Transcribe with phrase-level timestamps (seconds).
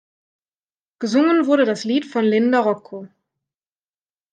[0.97, 3.07] Gesungen wurde das Lied von Linda Rocco.